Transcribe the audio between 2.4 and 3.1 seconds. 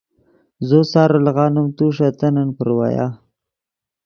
پراویا